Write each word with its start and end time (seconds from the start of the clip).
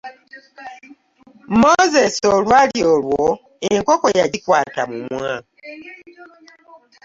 Moses 1.61 2.15
olwali 2.35 2.79
olwo 2.93 3.25
enkoko 3.71 4.07
yagikwata 4.17 4.81
mumwa. 4.89 5.31